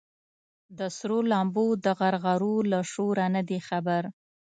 [0.77, 4.03] د سرو لمبو د غرغرو له شوره نه دي خبر